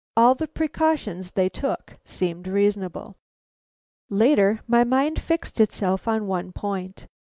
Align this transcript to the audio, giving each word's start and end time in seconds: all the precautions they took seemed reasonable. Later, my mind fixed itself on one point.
all 0.17 0.33
the 0.33 0.47
precautions 0.47 1.29
they 1.29 1.47
took 1.47 1.99
seemed 2.05 2.47
reasonable. 2.47 3.15
Later, 4.09 4.61
my 4.65 4.83
mind 4.83 5.21
fixed 5.21 5.59
itself 5.59 6.07
on 6.07 6.25
one 6.25 6.51
point. 6.53 7.05